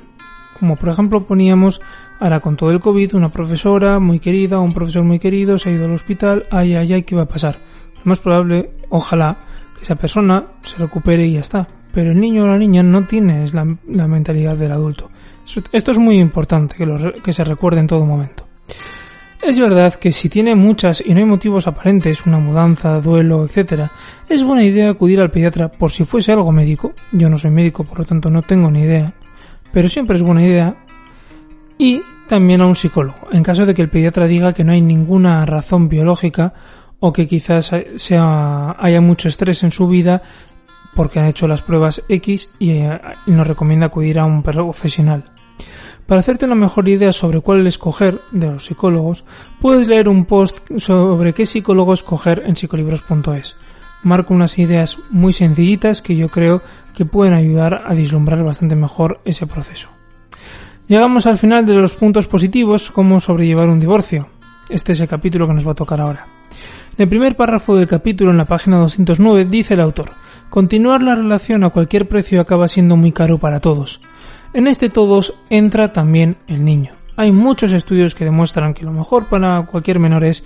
Como 0.58 0.76
por 0.76 0.88
ejemplo 0.88 1.26
poníamos, 1.26 1.80
ahora 2.18 2.40
con 2.40 2.56
todo 2.56 2.70
el 2.70 2.80
COVID, 2.80 3.14
una 3.14 3.30
profesora 3.30 3.98
muy 3.98 4.20
querida 4.20 4.58
un 4.58 4.74
profesor 4.74 5.04
muy 5.04 5.18
querido 5.18 5.58
se 5.58 5.70
ha 5.70 5.72
ido 5.72 5.86
al 5.86 5.92
hospital, 5.92 6.46
ay, 6.50 6.74
ay, 6.74 6.92
ay, 6.92 7.02
¿qué 7.04 7.16
va 7.16 7.22
a 7.22 7.28
pasar? 7.28 7.56
Lo 8.04 8.08
más 8.08 8.18
probable, 8.18 8.70
ojalá, 8.88 9.36
que 9.76 9.84
esa 9.84 9.96
persona 9.96 10.44
se 10.62 10.76
recupere 10.76 11.26
y 11.26 11.34
ya 11.34 11.40
está 11.40 11.68
pero 11.92 12.12
el 12.12 12.20
niño 12.20 12.44
o 12.44 12.48
la 12.48 12.58
niña 12.58 12.82
no 12.82 13.04
tiene 13.06 13.46
la, 13.52 13.66
la 13.88 14.08
mentalidad 14.08 14.56
del 14.56 14.72
adulto. 14.72 15.10
Esto 15.72 15.90
es 15.90 15.98
muy 15.98 16.18
importante 16.18 16.76
que, 16.76 17.12
que 17.22 17.32
se 17.32 17.44
recuerde 17.44 17.80
en 17.80 17.86
todo 17.86 18.04
momento. 18.06 18.46
Es 19.42 19.58
verdad 19.58 19.94
que 19.94 20.12
si 20.12 20.28
tiene 20.28 20.54
muchas 20.54 21.02
y 21.04 21.12
no 21.12 21.18
hay 21.18 21.24
motivos 21.24 21.66
aparentes, 21.66 22.26
una 22.26 22.38
mudanza, 22.38 23.00
duelo, 23.00 23.46
etc., 23.46 23.88
es 24.28 24.44
buena 24.44 24.62
idea 24.62 24.90
acudir 24.90 25.20
al 25.20 25.30
pediatra 25.30 25.70
por 25.70 25.90
si 25.90 26.04
fuese 26.04 26.32
algo 26.32 26.52
médico. 26.52 26.92
Yo 27.10 27.28
no 27.28 27.36
soy 27.36 27.50
médico, 27.50 27.84
por 27.84 28.00
lo 28.00 28.04
tanto 28.04 28.28
no 28.30 28.42
tengo 28.42 28.70
ni 28.70 28.82
idea. 28.82 29.14
Pero 29.72 29.88
siempre 29.88 30.16
es 30.16 30.22
buena 30.22 30.44
idea. 30.44 30.76
Y 31.78 32.02
también 32.28 32.60
a 32.60 32.66
un 32.66 32.76
psicólogo, 32.76 33.28
en 33.32 33.42
caso 33.42 33.66
de 33.66 33.74
que 33.74 33.82
el 33.82 33.88
pediatra 33.88 34.26
diga 34.26 34.52
que 34.52 34.62
no 34.62 34.72
hay 34.72 34.82
ninguna 34.82 35.44
razón 35.46 35.88
biológica 35.88 36.52
o 37.00 37.12
que 37.12 37.26
quizás 37.26 37.72
haya 37.72 39.00
mucho 39.00 39.28
estrés 39.28 39.62
en 39.62 39.72
su 39.72 39.88
vida 39.88 40.22
porque 40.94 41.18
han 41.18 41.26
hecho 41.26 41.48
las 41.48 41.62
pruebas 41.62 42.02
X 42.08 42.50
eh, 42.60 42.98
y 43.26 43.30
nos 43.30 43.46
recomienda 43.46 43.86
acudir 43.86 44.18
a 44.18 44.24
un 44.24 44.42
profesional. 44.42 45.24
Para 46.06 46.20
hacerte 46.20 46.44
una 46.44 46.56
mejor 46.56 46.88
idea 46.88 47.12
sobre 47.12 47.40
cuál 47.40 47.66
escoger 47.66 48.20
de 48.32 48.50
los 48.50 48.64
psicólogos, 48.64 49.24
puedes 49.60 49.86
leer 49.86 50.08
un 50.08 50.24
post 50.24 50.58
sobre 50.78 51.32
qué 51.32 51.46
psicólogo 51.46 51.94
escoger 51.94 52.42
en 52.46 52.56
psicolibros.es. 52.56 53.56
Marco 54.02 54.34
unas 54.34 54.58
ideas 54.58 54.98
muy 55.10 55.32
sencillitas 55.32 56.02
que 56.02 56.16
yo 56.16 56.28
creo 56.28 56.62
que 56.96 57.04
pueden 57.04 57.34
ayudar 57.34 57.84
a 57.86 57.94
vislumbrar 57.94 58.42
bastante 58.42 58.74
mejor 58.74 59.20
ese 59.24 59.46
proceso. 59.46 59.88
Llegamos 60.88 61.26
al 61.26 61.38
final 61.38 61.64
de 61.64 61.74
los 61.74 61.92
puntos 61.92 62.26
positivos, 62.26 62.90
como 62.90 63.20
sobrellevar 63.20 63.68
un 63.68 63.78
divorcio. 63.78 64.28
Este 64.68 64.90
es 64.90 65.00
el 65.00 65.06
capítulo 65.06 65.46
que 65.46 65.54
nos 65.54 65.66
va 65.66 65.72
a 65.72 65.76
tocar 65.76 66.00
ahora. 66.00 66.26
En 67.00 67.04
el 67.04 67.08
primer 67.08 67.34
párrafo 67.34 67.76
del 67.76 67.88
capítulo, 67.88 68.30
en 68.30 68.36
la 68.36 68.44
página 68.44 68.76
209, 68.76 69.46
dice 69.46 69.72
el 69.72 69.80
autor, 69.80 70.10
Continuar 70.50 71.02
la 71.02 71.14
relación 71.14 71.64
a 71.64 71.70
cualquier 71.70 72.06
precio 72.06 72.42
acaba 72.42 72.68
siendo 72.68 72.94
muy 72.94 73.10
caro 73.10 73.38
para 73.38 73.58
todos. 73.58 74.02
En 74.52 74.66
este 74.66 74.90
todos 74.90 75.32
entra 75.48 75.94
también 75.94 76.36
el 76.46 76.62
niño. 76.62 76.92
Hay 77.16 77.32
muchos 77.32 77.72
estudios 77.72 78.14
que 78.14 78.26
demuestran 78.26 78.74
que 78.74 78.84
lo 78.84 78.92
mejor 78.92 79.30
para 79.30 79.62
cualquier 79.62 79.98
menor 79.98 80.24
es 80.24 80.44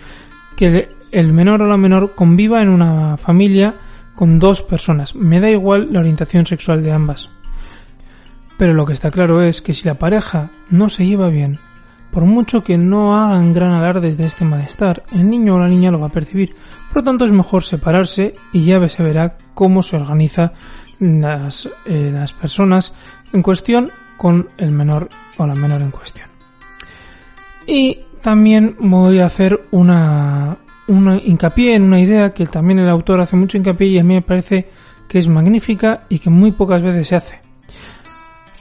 que 0.56 0.90
el 1.11 1.32
menor 1.32 1.61
o 1.61 1.66
la 1.66 1.76
menor 1.76 2.14
conviva 2.14 2.62
en 2.62 2.68
una 2.68 3.16
familia 3.16 3.75
con 4.14 4.38
dos 4.38 4.62
personas. 4.62 5.16
Me 5.16 5.40
da 5.40 5.50
igual 5.50 5.88
la 5.92 5.99
orientación 5.99 6.46
sexual 6.46 6.84
de 6.84 6.92
ambas. 6.92 7.30
Pero 8.58 8.75
lo 8.75 8.87
que 8.87 8.92
está 8.92 9.11
claro 9.11 9.42
es 9.42 9.61
que 9.61 9.75
si 9.75 9.88
la 9.88 9.99
pareja 9.99 10.50
no 10.70 10.88
se 10.88 11.04
lleva 11.04 11.30
bien, 11.30 11.58
por 12.14 12.25
mucho 12.26 12.62
que 12.62 12.78
no 12.78 13.16
hagan 13.16 13.52
gran 13.52 13.73
alardes 13.73 14.16
de 14.16 14.26
este 14.26 14.44
malestar, 14.44 15.02
el 15.12 15.28
niño 15.28 15.56
o 15.56 15.59
la 15.59 15.68
niña 15.68 15.90
lo 15.90 15.99
va 15.99 16.06
a 16.06 16.12
percibir. 16.12 16.54
Por 16.88 16.99
lo 16.99 17.02
tanto, 17.02 17.25
es 17.25 17.33
mejor 17.33 17.64
separarse 17.64 18.35
y 18.52 18.62
ya 18.62 18.88
se 18.88 19.02
verá 19.02 19.37
cómo 19.52 19.83
se 19.83 19.97
organiza 19.97 20.52
las, 21.00 21.68
eh, 21.87 22.11
las 22.12 22.33
personas 22.33 22.94
en 23.33 23.42
cuestión 23.42 23.90
con 24.16 24.49
el 24.59 24.71
menor 24.71 25.09
o 25.38 25.44
la 25.44 25.56
menor 25.56 25.83
en 25.83 25.90
cuestión. 25.90 26.28
Y 27.66 27.99
también 28.23 28.76
voy 28.78 29.18
a 29.18 29.26
hacer 29.26 29.66
una, 29.73 30.56
una 30.87 31.16
hincapié 31.16 31.75
en 31.75 31.83
una 31.83 32.00
idea 32.00 32.33
que 32.33 32.47
también 32.47 32.78
el 32.78 32.88
autor 32.88 33.18
hace 33.18 33.35
mucho 33.35 33.59
hincapié 33.59 33.88
y 33.88 33.99
a 33.99 34.04
mí 34.04 34.14
me 34.14 34.23
parece 34.23 34.71
que 35.09 35.18
es 35.18 35.26
magnífica 35.26 36.04
y 36.09 36.21
que 36.21 36.30
muy 36.30 36.52
pocas 36.52 36.80
veces 36.80 37.09
se 37.09 37.16
hace. 37.16 37.43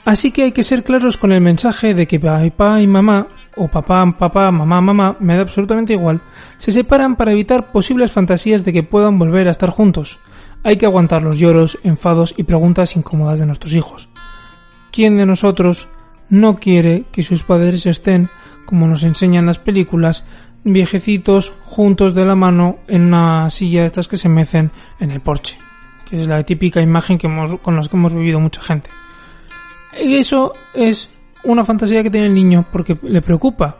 Así 0.05 0.31
que 0.31 0.43
hay 0.43 0.51
que 0.51 0.63
ser 0.63 0.83
claros 0.83 1.15
con 1.15 1.31
el 1.31 1.39
mensaje 1.39 1.93
de 1.93 2.07
que 2.07 2.19
papá 2.19 2.81
y 2.81 2.88
mamá, 2.88 3.27
o 3.55 3.69
papá, 3.69 4.05
papá, 4.17 4.51
mamá, 4.51 4.81
mamá, 4.81 5.15
me 5.22 5.36
da 5.36 5.43
absolutamente 5.43 5.93
igual, 5.93 6.19
se 6.57 6.74
separan 6.74 7.15
para 7.15 7.31
evitar 7.31 7.72
posibles 7.72 8.12
fantasías 8.12 8.65
de 8.65 8.74
que 8.74 8.83
puedan 8.83 9.17
volver 9.17 9.48
a 9.48 9.51
estar 9.51 9.69
juntos. 9.69 10.19
Hay 10.63 10.75
que 10.75 10.86
aguantar 10.86 11.24
los 11.24 11.39
lloros, 11.39 11.79
enfados 11.83 12.33
y 12.38 12.43
preguntas 12.43 12.98
incómodas 12.98 13.39
de 13.39 13.45
nuestros 13.45 13.75
hijos. 13.75 14.10
¿Quién 14.91 15.15
de 15.15 15.25
nosotros 15.25 15.88
no 16.29 16.57
quiere 16.57 17.05
que 17.13 17.24
sus 17.24 17.43
padres 17.43 17.86
estén, 17.86 18.27
como 18.65 18.88
nos 18.88 19.03
enseñan 19.03 19.45
las 19.45 19.57
películas, 19.57 20.25
viejecitos 20.65 21.53
juntos 21.63 22.13
de 22.13 22.25
la 22.25 22.36
mano 22.36 22.79
en 22.88 23.03
una 23.03 23.50
silla 23.50 23.81
de 23.81 23.88
estas 23.88 24.10
que 24.10 24.17
se 24.17 24.27
mecen 24.27 24.69
en 25.00 25.12
el 25.12 25.22
porche? 25.22 25.57
Que 26.10 26.22
es 26.22 26.27
la 26.27 26.43
típica 26.43 26.81
imagen 26.81 27.17
que 27.17 27.27
hemos, 27.27 27.57
con 27.62 27.77
la 27.77 27.81
que 27.83 27.95
hemos 27.95 28.13
vivido 28.13 28.41
mucha 28.41 28.62
gente. 28.62 28.89
Eso 29.95 30.53
es 30.73 31.09
una 31.43 31.63
fantasía 31.63 32.03
que 32.03 32.09
tiene 32.09 32.27
el 32.27 32.33
niño 32.33 32.65
porque 32.71 32.97
le 33.01 33.21
preocupa 33.21 33.79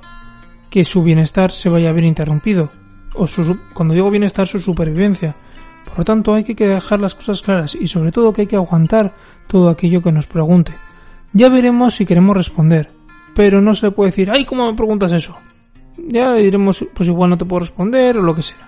que 0.70 0.84
su 0.84 1.04
bienestar 1.04 1.52
se 1.52 1.70
vaya 1.70 1.90
a 1.90 1.94
ver 1.94 2.04
interrumpido. 2.04 2.70
O 3.16 3.28
su, 3.28 3.60
cuando 3.74 3.94
digo 3.94 4.10
bienestar, 4.10 4.48
su 4.48 4.60
supervivencia. 4.60 5.36
Por 5.86 6.00
lo 6.00 6.04
tanto, 6.04 6.34
hay 6.34 6.44
que 6.44 6.68
dejar 6.68 7.00
las 7.00 7.14
cosas 7.14 7.42
claras 7.42 7.76
y 7.76 7.88
sobre 7.88 8.12
todo 8.12 8.34
que 8.34 8.42
hay 8.42 8.48
que 8.48 8.56
aguantar 8.56 9.14
todo 9.48 9.70
aquello 9.70 10.02
que 10.02 10.12
nos 10.12 10.28
pregunte. 10.28 10.74
Ya 11.32 11.50
veremos 11.50 11.96
si 11.96 12.06
queremos 12.06 12.36
responder, 12.36 12.90
pero 13.36 13.62
no 13.62 13.74
se 13.76 13.92
puede 13.92 14.12
decir, 14.12 14.32
ay, 14.32 14.46
¿cómo 14.46 14.66
me 14.66 14.76
preguntas 14.76 15.12
eso? 15.12 15.38
Ya 15.98 16.34
diremos, 16.34 16.86
pues 16.94 17.10
igual 17.10 17.30
no 17.30 17.38
te 17.38 17.46
puedo 17.46 17.62
responder 17.62 18.18
o 18.18 18.22
lo 18.22 18.34
que 18.34 18.42
sea. 18.42 18.68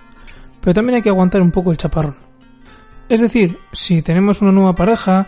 Pero 0.60 0.74
también 0.74 0.96
hay 0.96 1.02
que 1.02 1.08
aguantar 1.08 1.42
un 1.42 1.50
poco 1.50 1.70
el 1.70 1.76
chaparrón. 1.76 2.16
Es 3.08 3.20
decir, 3.20 3.56
si 3.72 4.02
tenemos 4.02 4.42
una 4.42 4.52
nueva 4.52 4.74
pareja, 4.74 5.26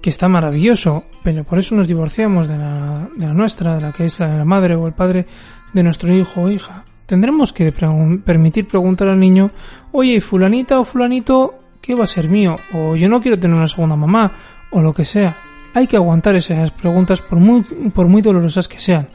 que 0.00 0.10
está 0.10 0.28
maravilloso, 0.28 1.04
pero 1.22 1.44
por 1.44 1.58
eso 1.58 1.74
nos 1.74 1.88
divorciamos 1.88 2.48
de 2.48 2.56
la, 2.56 3.08
de 3.16 3.26
la 3.26 3.34
nuestra, 3.34 3.76
de 3.76 3.80
la 3.82 3.92
que 3.92 4.06
es 4.06 4.20
la 4.20 4.44
madre 4.44 4.74
o 4.74 4.86
el 4.86 4.92
padre 4.92 5.26
de 5.72 5.82
nuestro 5.82 6.12
hijo 6.12 6.42
o 6.42 6.50
hija. 6.50 6.84
Tendremos 7.06 7.52
que 7.52 7.72
permitir 7.72 8.68
preguntar 8.68 9.08
al 9.08 9.18
niño, 9.18 9.50
oye, 9.92 10.20
fulanita 10.20 10.78
o 10.78 10.84
fulanito, 10.84 11.54
¿qué 11.80 11.94
va 11.94 12.04
a 12.04 12.06
ser 12.06 12.28
mío? 12.28 12.56
O 12.74 12.96
yo 12.96 13.08
no 13.08 13.20
quiero 13.20 13.38
tener 13.38 13.56
una 13.56 13.66
segunda 13.66 13.96
mamá, 13.96 14.30
o 14.70 14.82
lo 14.82 14.92
que 14.92 15.04
sea. 15.04 15.36
Hay 15.74 15.86
que 15.86 15.96
aguantar 15.96 16.36
esas 16.36 16.70
preguntas 16.70 17.20
por 17.20 17.38
muy, 17.38 17.62
por 17.94 18.08
muy 18.08 18.20
dolorosas 18.22 18.68
que 18.68 18.78
sean. 18.78 19.08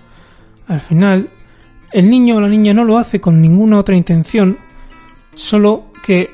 Al 0.67 0.79
final, 0.79 1.29
el 1.91 2.09
niño 2.09 2.37
o 2.37 2.41
la 2.41 2.49
niña 2.49 2.73
no 2.73 2.83
lo 2.83 2.97
hace 2.97 3.21
con 3.21 3.41
ninguna 3.41 3.77
otra 3.77 3.95
intención, 3.95 4.57
solo 5.35 5.85
que 6.05 6.31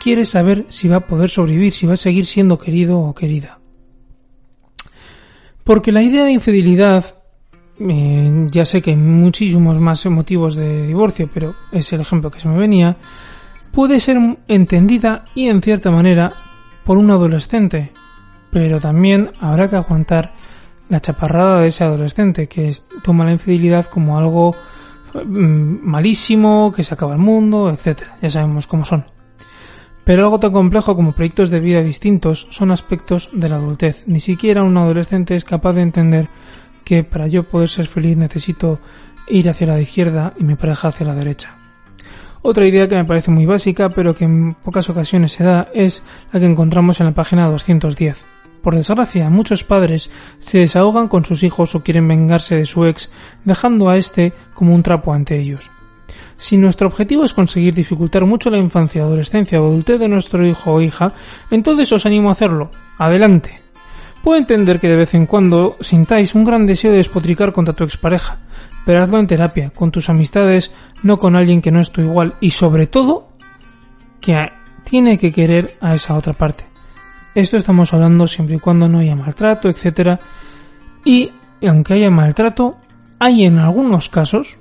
quiere 0.00 0.24
saber 0.24 0.66
si 0.68 0.88
va 0.88 0.96
a 0.96 1.06
poder 1.06 1.30
sobrevivir, 1.30 1.72
si 1.72 1.86
va 1.86 1.94
a 1.94 1.96
seguir 1.96 2.26
siendo 2.26 2.58
querido 2.58 3.00
o 3.00 3.14
querida. 3.14 3.59
Porque 5.64 5.92
la 5.92 6.02
idea 6.02 6.24
de 6.24 6.32
infidelidad, 6.32 7.04
eh, 7.78 8.48
ya 8.50 8.64
sé 8.64 8.82
que 8.82 8.90
hay 8.90 8.96
muchísimos 8.96 9.78
más 9.78 10.04
motivos 10.06 10.54
de 10.54 10.86
divorcio, 10.86 11.28
pero 11.32 11.54
es 11.72 11.92
el 11.92 12.00
ejemplo 12.00 12.30
que 12.30 12.40
se 12.40 12.48
me 12.48 12.58
venía, 12.58 12.96
puede 13.72 14.00
ser 14.00 14.18
entendida 14.48 15.24
y 15.34 15.48
en 15.48 15.62
cierta 15.62 15.90
manera 15.90 16.32
por 16.84 16.98
un 16.98 17.10
adolescente, 17.10 17.92
pero 18.50 18.80
también 18.80 19.30
habrá 19.40 19.68
que 19.70 19.76
aguantar 19.76 20.34
la 20.88 21.00
chaparrada 21.00 21.60
de 21.60 21.68
ese 21.68 21.84
adolescente 21.84 22.48
que 22.48 22.74
toma 23.02 23.24
la 23.24 23.32
infidelidad 23.32 23.86
como 23.86 24.18
algo 24.18 24.54
mm, 25.14 25.88
malísimo, 25.88 26.72
que 26.74 26.82
se 26.82 26.94
acaba 26.94 27.12
el 27.12 27.20
mundo, 27.20 27.70
etcétera. 27.70 28.16
Ya 28.20 28.30
sabemos 28.30 28.66
cómo 28.66 28.84
son. 28.84 29.04
Pero 30.10 30.24
algo 30.24 30.40
tan 30.40 30.50
complejo 30.50 30.96
como 30.96 31.12
proyectos 31.12 31.50
de 31.50 31.60
vida 31.60 31.82
distintos 31.82 32.48
son 32.50 32.72
aspectos 32.72 33.30
de 33.32 33.48
la 33.48 33.54
adultez. 33.54 34.08
Ni 34.08 34.18
siquiera 34.18 34.64
un 34.64 34.76
adolescente 34.76 35.36
es 35.36 35.44
capaz 35.44 35.74
de 35.74 35.82
entender 35.82 36.28
que 36.82 37.04
para 37.04 37.28
yo 37.28 37.44
poder 37.44 37.68
ser 37.68 37.86
feliz 37.86 38.16
necesito 38.16 38.80
ir 39.28 39.48
hacia 39.48 39.68
la 39.68 39.80
izquierda 39.80 40.34
y 40.36 40.42
mi 40.42 40.56
pareja 40.56 40.88
hacia 40.88 41.06
la 41.06 41.14
derecha. 41.14 41.54
Otra 42.42 42.66
idea 42.66 42.88
que 42.88 42.96
me 42.96 43.04
parece 43.04 43.30
muy 43.30 43.46
básica, 43.46 43.88
pero 43.90 44.16
que 44.16 44.24
en 44.24 44.54
pocas 44.54 44.90
ocasiones 44.90 45.30
se 45.30 45.44
da, 45.44 45.68
es 45.72 46.02
la 46.32 46.40
que 46.40 46.46
encontramos 46.46 46.98
en 46.98 47.06
la 47.06 47.14
página 47.14 47.46
210. 47.46 48.26
Por 48.64 48.74
desgracia, 48.74 49.30
muchos 49.30 49.62
padres 49.62 50.10
se 50.40 50.58
desahogan 50.58 51.06
con 51.06 51.24
sus 51.24 51.44
hijos 51.44 51.76
o 51.76 51.84
quieren 51.84 52.08
vengarse 52.08 52.56
de 52.56 52.66
su 52.66 52.84
ex, 52.84 53.12
dejando 53.44 53.88
a 53.88 53.96
este 53.96 54.32
como 54.54 54.74
un 54.74 54.82
trapo 54.82 55.12
ante 55.12 55.38
ellos. 55.38 55.70
Si 56.36 56.56
nuestro 56.56 56.88
objetivo 56.88 57.24
es 57.24 57.34
conseguir 57.34 57.74
dificultar 57.74 58.24
mucho 58.24 58.50
la 58.50 58.58
infancia, 58.58 59.02
adolescencia 59.02 59.60
o 59.60 59.66
adultez 59.66 59.98
de 59.98 60.08
nuestro 60.08 60.46
hijo 60.46 60.74
o 60.74 60.80
hija, 60.80 61.12
entonces 61.50 61.92
os 61.92 62.06
animo 62.06 62.28
a 62.28 62.32
hacerlo. 62.32 62.70
Adelante. 62.98 63.60
Puedo 64.22 64.38
entender 64.38 64.80
que 64.80 64.88
de 64.88 64.96
vez 64.96 65.14
en 65.14 65.26
cuando 65.26 65.76
sintáis 65.80 66.34
un 66.34 66.44
gran 66.44 66.66
deseo 66.66 66.90
de 66.90 66.98
despotricar 66.98 67.52
contra 67.52 67.74
tu 67.74 67.84
expareja, 67.84 68.38
pero 68.84 69.02
hazlo 69.02 69.18
en 69.18 69.26
terapia, 69.26 69.70
con 69.70 69.90
tus 69.90 70.10
amistades, 70.10 70.72
no 71.02 71.18
con 71.18 71.36
alguien 71.36 71.62
que 71.62 71.70
no 71.70 71.80
es 71.80 71.90
tu 71.90 72.02
igual 72.02 72.34
y 72.40 72.50
sobre 72.50 72.86
todo 72.86 73.30
que 74.20 74.36
tiene 74.84 75.16
que 75.16 75.32
querer 75.32 75.76
a 75.80 75.94
esa 75.94 76.16
otra 76.16 76.34
parte. 76.34 76.66
Esto 77.34 77.56
estamos 77.56 77.94
hablando 77.94 78.26
siempre 78.26 78.56
y 78.56 78.58
cuando 78.58 78.88
no 78.88 78.98
haya 78.98 79.16
maltrato, 79.16 79.68
etc. 79.68 80.20
Y 81.04 81.32
aunque 81.66 81.94
haya 81.94 82.10
maltrato, 82.10 82.76
hay 83.18 83.44
en 83.44 83.58
algunos 83.58 84.08
casos, 84.08 84.58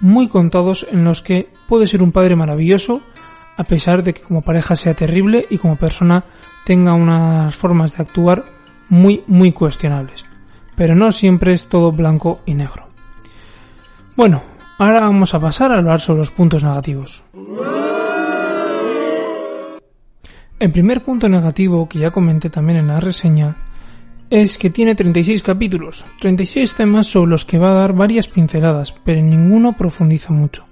muy 0.00 0.28
contados 0.28 0.86
en 0.90 1.04
los 1.04 1.22
que 1.22 1.48
puede 1.68 1.86
ser 1.86 2.02
un 2.02 2.12
padre 2.12 2.36
maravilloso, 2.36 3.02
a 3.56 3.64
pesar 3.64 4.02
de 4.02 4.14
que 4.14 4.22
como 4.22 4.42
pareja 4.42 4.76
sea 4.76 4.94
terrible 4.94 5.46
y 5.48 5.58
como 5.58 5.76
persona 5.76 6.24
tenga 6.64 6.92
unas 6.92 7.54
formas 7.54 7.96
de 7.96 8.02
actuar 8.02 8.44
muy, 8.88 9.24
muy 9.26 9.52
cuestionables. 9.52 10.24
Pero 10.74 10.94
no 10.94 11.10
siempre 11.12 11.52
es 11.52 11.66
todo 11.66 11.92
blanco 11.92 12.40
y 12.44 12.54
negro. 12.54 12.88
Bueno, 14.16 14.42
ahora 14.78 15.00
vamos 15.00 15.34
a 15.34 15.40
pasar 15.40 15.72
a 15.72 15.78
hablar 15.78 16.00
sobre 16.00 16.20
los 16.20 16.30
puntos 16.30 16.64
negativos. 16.64 17.22
El 20.58 20.72
primer 20.72 21.02
punto 21.02 21.28
negativo 21.28 21.86
que 21.88 21.98
ya 21.98 22.10
comenté 22.10 22.48
también 22.48 22.78
en 22.78 22.88
la 22.88 23.00
reseña 23.00 23.56
es 24.30 24.58
que 24.58 24.70
tiene 24.70 24.94
36 24.94 25.42
capítulos, 25.42 26.04
36 26.20 26.74
temas 26.74 27.06
sobre 27.06 27.30
los 27.30 27.44
que 27.44 27.58
va 27.58 27.70
a 27.70 27.74
dar 27.74 27.92
varias 27.92 28.28
pinceladas, 28.28 28.92
pero 29.04 29.22
ninguno 29.22 29.76
profundiza 29.76 30.32
mucho. 30.32 30.66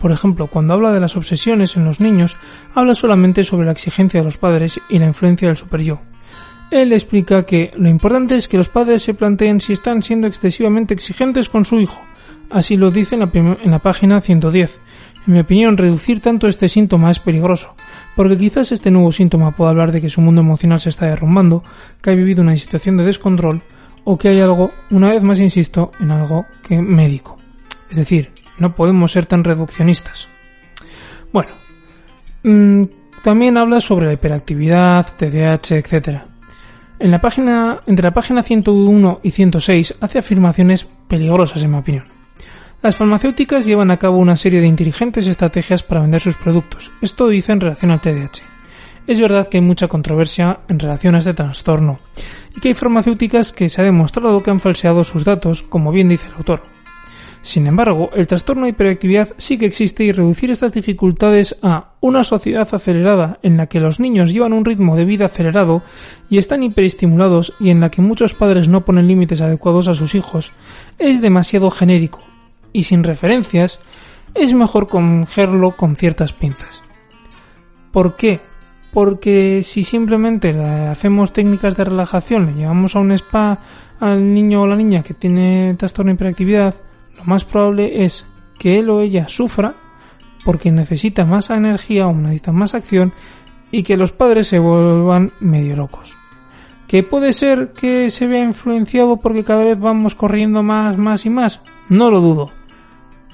Por 0.00 0.12
ejemplo, 0.12 0.46
cuando 0.46 0.74
habla 0.74 0.92
de 0.92 1.00
las 1.00 1.16
obsesiones 1.16 1.76
en 1.76 1.84
los 1.84 2.00
niños, 2.00 2.36
habla 2.74 2.94
solamente 2.94 3.44
sobre 3.44 3.66
la 3.66 3.72
exigencia 3.72 4.20
de 4.20 4.24
los 4.24 4.38
padres 4.38 4.80
y 4.88 4.98
la 4.98 5.06
influencia 5.06 5.48
del 5.48 5.56
superyo. 5.56 6.00
Él 6.70 6.92
explica 6.92 7.46
que 7.46 7.72
lo 7.76 7.88
importante 7.88 8.34
es 8.34 8.48
que 8.48 8.56
los 8.56 8.68
padres 8.68 9.02
se 9.02 9.14
planteen 9.14 9.60
si 9.60 9.72
están 9.72 10.02
siendo 10.02 10.26
excesivamente 10.26 10.94
exigentes 10.94 11.48
con 11.48 11.64
su 11.64 11.78
hijo. 11.80 12.00
Así 12.54 12.76
lo 12.76 12.92
dice 12.92 13.16
en 13.16 13.70
la, 13.70 13.78
página 13.80 14.20
110. 14.20 14.80
En 15.26 15.34
mi 15.34 15.40
opinión, 15.40 15.76
reducir 15.76 16.20
tanto 16.20 16.46
este 16.46 16.68
síntoma 16.68 17.10
es 17.10 17.18
peligroso, 17.18 17.74
porque 18.14 18.38
quizás 18.38 18.70
este 18.70 18.92
nuevo 18.92 19.10
síntoma 19.10 19.50
pueda 19.50 19.70
hablar 19.70 19.90
de 19.90 20.00
que 20.00 20.08
su 20.08 20.20
mundo 20.20 20.40
emocional 20.40 20.78
se 20.78 20.90
está 20.90 21.06
derrumbando, 21.06 21.64
que 22.00 22.10
ha 22.10 22.14
vivido 22.14 22.42
una 22.42 22.56
situación 22.56 22.96
de 22.96 23.06
descontrol 23.06 23.60
o 24.04 24.16
que 24.16 24.28
hay 24.28 24.38
algo, 24.38 24.70
una 24.92 25.10
vez 25.10 25.24
más 25.24 25.40
insisto, 25.40 25.90
en 25.98 26.12
algo 26.12 26.46
que 26.62 26.80
médico. 26.80 27.38
Es 27.90 27.96
decir, 27.96 28.30
no 28.60 28.76
podemos 28.76 29.10
ser 29.10 29.26
tan 29.26 29.42
reduccionistas. 29.42 30.28
Bueno, 31.32 31.50
mm, 32.44 32.84
también 33.24 33.56
habla 33.56 33.80
sobre 33.80 34.06
la 34.06 34.12
hiperactividad, 34.12 35.08
TDAH, 35.16 35.78
etc. 35.78 36.22
En 37.00 37.10
la 37.10 37.20
página, 37.20 37.80
entre 37.88 38.04
la 38.04 38.14
página 38.14 38.44
101 38.44 39.18
y 39.24 39.32
106 39.32 39.96
hace 40.00 40.20
afirmaciones 40.20 40.86
peligrosas 41.08 41.60
en 41.64 41.72
mi 41.72 41.78
opinión. 41.78 42.13
Las 42.84 42.96
farmacéuticas 42.96 43.64
llevan 43.64 43.90
a 43.90 43.96
cabo 43.96 44.18
una 44.18 44.36
serie 44.36 44.60
de 44.60 44.66
inteligentes 44.66 45.26
estrategias 45.26 45.82
para 45.82 46.02
vender 46.02 46.20
sus 46.20 46.36
productos. 46.36 46.92
Esto 47.00 47.28
dice 47.28 47.52
en 47.52 47.62
relación 47.62 47.90
al 47.90 48.02
TDAH. 48.02 48.42
Es 49.06 49.18
verdad 49.18 49.48
que 49.48 49.56
hay 49.56 49.62
mucha 49.62 49.88
controversia 49.88 50.60
en 50.68 50.78
relación 50.78 51.14
a 51.14 51.18
este 51.20 51.32
trastorno 51.32 51.98
y 52.54 52.60
que 52.60 52.68
hay 52.68 52.74
farmacéuticas 52.74 53.52
que 53.52 53.70
se 53.70 53.80
ha 53.80 53.84
demostrado 53.86 54.42
que 54.42 54.50
han 54.50 54.60
falseado 54.60 55.02
sus 55.02 55.24
datos, 55.24 55.62
como 55.62 55.92
bien 55.92 56.10
dice 56.10 56.26
el 56.26 56.34
autor. 56.34 56.62
Sin 57.40 57.66
embargo, 57.66 58.10
el 58.14 58.26
trastorno 58.26 58.64
de 58.64 58.72
hiperactividad 58.72 59.30
sí 59.38 59.56
que 59.56 59.64
existe 59.64 60.04
y 60.04 60.12
reducir 60.12 60.50
estas 60.50 60.74
dificultades 60.74 61.56
a 61.62 61.94
una 62.02 62.22
sociedad 62.22 62.68
acelerada 62.70 63.38
en 63.42 63.56
la 63.56 63.66
que 63.66 63.80
los 63.80 63.98
niños 63.98 64.30
llevan 64.30 64.52
un 64.52 64.66
ritmo 64.66 64.94
de 64.94 65.06
vida 65.06 65.24
acelerado 65.24 65.82
y 66.28 66.36
están 66.36 66.62
hiperestimulados 66.62 67.54
y 67.58 67.70
en 67.70 67.80
la 67.80 67.90
que 67.90 68.02
muchos 68.02 68.34
padres 68.34 68.68
no 68.68 68.84
ponen 68.84 69.08
límites 69.08 69.40
adecuados 69.40 69.88
a 69.88 69.94
sus 69.94 70.14
hijos 70.14 70.52
es 70.98 71.22
demasiado 71.22 71.70
genérico 71.70 72.20
y 72.74 72.82
sin 72.82 73.02
referencias 73.04 73.80
es 74.34 74.52
mejor 74.52 74.88
cogerlo 74.88 75.70
con 75.70 75.96
ciertas 75.96 76.34
pinzas. 76.34 76.82
¿Por 77.92 78.16
qué? 78.16 78.40
Porque 78.92 79.62
si 79.62 79.84
simplemente 79.84 80.50
hacemos 80.50 81.32
técnicas 81.32 81.76
de 81.76 81.84
relajación, 81.84 82.46
le 82.46 82.54
llevamos 82.54 82.94
a 82.94 83.00
un 83.00 83.12
spa 83.12 83.58
al 84.00 84.34
niño 84.34 84.62
o 84.62 84.66
la 84.66 84.76
niña 84.76 85.02
que 85.02 85.14
tiene 85.14 85.74
trastorno 85.78 86.10
de 86.10 86.14
hiperactividad, 86.16 86.74
lo 87.16 87.24
más 87.24 87.44
probable 87.44 88.04
es 88.04 88.26
que 88.58 88.78
él 88.78 88.90
o 88.90 89.00
ella 89.00 89.28
sufra 89.28 89.74
porque 90.44 90.72
necesita 90.72 91.24
más 91.24 91.50
energía 91.50 92.06
o 92.06 92.12
necesita 92.12 92.52
más 92.52 92.74
acción 92.74 93.12
y 93.70 93.82
que 93.82 93.96
los 93.96 94.12
padres 94.12 94.48
se 94.48 94.58
vuelvan 94.58 95.30
medio 95.40 95.76
locos. 95.76 96.16
¿Que 96.88 97.02
puede 97.02 97.32
ser 97.32 97.72
que 97.72 98.10
se 98.10 98.26
vea 98.26 98.44
influenciado 98.44 99.16
porque 99.16 99.44
cada 99.44 99.64
vez 99.64 99.78
vamos 99.78 100.14
corriendo 100.14 100.62
más, 100.62 100.98
más 100.98 101.24
y 101.24 101.30
más? 101.30 101.60
No 101.88 102.10
lo 102.10 102.20
dudo. 102.20 102.63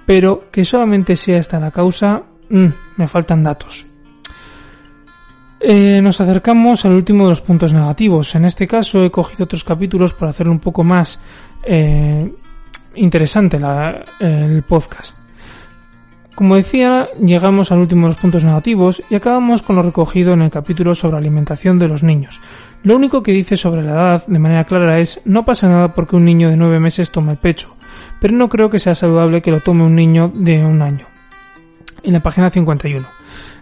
Pero 0.07 0.51
que 0.51 0.65
solamente 0.65 1.17
sea 1.17 1.39
esta 1.39 1.61
la 1.61 1.71
causa, 1.71 2.23
mm, 2.49 2.67
me 2.97 3.09
faltan 3.09 3.45
datos. 3.45 3.87
Eh, 5.61 6.01
nos 6.03 6.21
acercamos 6.21 6.87
al 6.87 6.93
último 6.93 7.25
de 7.25 7.31
los 7.31 7.43
puntos 7.43 7.73
negativos. 7.73 8.35
En 8.35 8.47
este 8.47 8.67
caso 8.67 9.05
he 9.05 9.11
cogido 9.11 9.45
otros 9.45 9.63
capítulos 9.63 10.15
para 10.15 10.31
hacerlo 10.31 10.53
un 10.53 10.59
poco 10.59 10.83
más 10.83 11.21
eh, 11.65 12.33
interesante 12.95 13.61
el 14.21 14.63
podcast. 14.63 15.19
Como 16.35 16.57
decía, 16.57 17.09
llegamos 17.21 17.71
al 17.71 17.81
último 17.81 18.07
de 18.07 18.15
los 18.15 18.21
puntos 18.21 18.45
negativos 18.45 19.03
y 19.11 19.15
acabamos 19.15 19.63
con 19.63 19.77
lo 19.77 19.83
recogido 19.83 20.33
en 20.33 20.41
el 20.41 20.51
capítulo 20.51 20.95
sobre 20.95 21.19
alimentación 21.19 21.79
de 21.79 21.89
los 21.89 22.03
niños. 22.03 22.41
Lo 22.83 22.97
único 22.97 23.23
que 23.23 23.33
dice 23.33 23.59
sobre 23.59 23.83
la 23.83 23.91
edad 23.91 24.27
de 24.27 24.39
manera 24.39 24.65
clara 24.65 25.01
es 25.01 25.21
no 25.27 25.45
pasa 25.45 25.69
nada 25.69 25.93
porque 25.93 26.17
un 26.17 26.25
niño 26.25 26.49
de 26.49 26.57
nueve 26.57 26.81
meses 26.81 27.11
tome 27.11 27.33
el 27.33 27.39
pecho, 27.39 27.77
pero 28.21 28.35
no 28.35 28.49
creo 28.49 28.71
que 28.71 28.79
sea 28.79 28.95
saludable 28.95 29.43
que 29.43 29.51
lo 29.51 29.61
tome 29.61 29.85
un 29.85 29.97
niño 29.97 30.31
de 30.35 30.65
un 30.65 30.83
año. 30.83 31.07
En 32.03 32.13
la 32.13 32.21
página 32.21 32.51
51. 32.51 33.07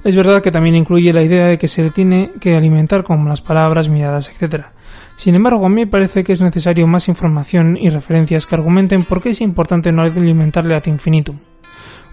Es 0.05 0.15
verdad 0.15 0.43
que 0.43 0.53
también 0.53 0.77
incluye 0.77 1.13
la 1.13 1.23
idea 1.23 1.47
de 1.47 1.59
que 1.59 1.69
se 1.69 1.91
tiene 1.91 2.31
que 2.41 2.57
alimentar 2.57 3.03
con 3.03 3.29
las 3.29 3.41
palabras, 3.41 3.89
miradas, 3.89 4.31
etc. 4.31 4.67
Sin 5.17 5.35
embargo, 5.35 5.67
a 5.67 5.69
mí 5.69 5.75
me 5.75 5.87
parece 5.87 6.23
que 6.23 6.33
es 6.33 6.41
necesario 6.41 6.87
más 6.87 7.09
información 7.09 7.77
y 7.77 7.89
referencias 7.89 8.47
que 8.47 8.55
argumenten 8.55 9.05
por 9.05 9.21
qué 9.21 9.31
es 9.31 9.41
importante 9.41 9.91
no 9.91 10.03
alimentarle 10.03 10.75
ad 10.75 10.87
infinitum. 10.87 11.39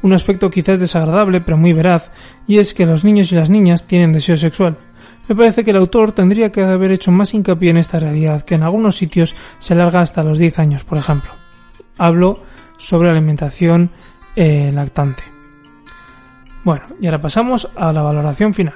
Un 0.02 0.14
aspecto 0.14 0.50
quizás 0.50 0.80
desagradable, 0.80 1.42
pero 1.42 1.58
muy 1.58 1.74
veraz, 1.74 2.12
y 2.48 2.58
es 2.58 2.74
que 2.74 2.86
los 2.86 3.04
niños 3.04 3.32
y 3.32 3.36
las 3.36 3.50
niñas 3.50 3.86
tienen 3.88 4.12
deseo 4.12 4.38
sexual. 4.38 4.78
Me 5.28 5.36
parece 5.36 5.64
que 5.64 5.72
el 5.72 5.78
autor 5.78 6.12
tendría 6.12 6.52
que 6.52 6.64
haber 6.64 6.92
hecho 6.92 7.12
más 7.12 7.34
hincapié 7.34 7.72
en 7.72 7.78
esta 7.78 8.00
realidad, 8.00 8.42
que 8.42 8.56
en 8.56 8.64
algunos 8.64 8.96
sitios 8.96 9.36
se 9.58 9.74
alarga 9.74 10.02
hasta 10.02 10.24
los 10.24 10.38
10 10.38 10.60
años, 10.60 10.84
por 10.84 10.98
ejemplo. 10.98 11.45
Hablo 11.98 12.40
sobre 12.78 13.10
alimentación 13.10 13.92
eh, 14.36 14.72
lactante. 14.74 15.24
Bueno, 16.64 16.86
y 17.00 17.06
ahora 17.06 17.22
pasamos 17.22 17.70
a 17.76 17.94
la 17.94 18.02
valoración 18.02 18.54
final. 18.54 18.76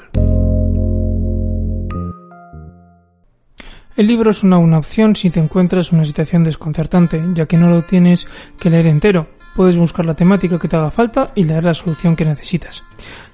El 3.99 4.07
libro 4.07 4.29
es 4.29 4.43
una 4.43 4.57
buena 4.57 4.77
opción 4.77 5.13
si 5.13 5.29
te 5.29 5.41
encuentras 5.41 5.91
en 5.91 5.97
una 5.97 6.05
situación 6.05 6.45
desconcertante, 6.45 7.21
ya 7.33 7.47
que 7.47 7.57
no 7.57 7.67
lo 7.67 7.81
tienes 7.81 8.27
que 8.57 8.69
leer 8.69 8.87
entero. 8.87 9.27
Puedes 9.57 9.75
buscar 9.75 10.05
la 10.05 10.13
temática 10.13 10.57
que 10.57 10.69
te 10.69 10.77
haga 10.77 10.89
falta 10.89 11.33
y 11.35 11.43
leer 11.43 11.65
la 11.65 11.73
solución 11.73 12.15
que 12.15 12.23
necesitas. 12.23 12.83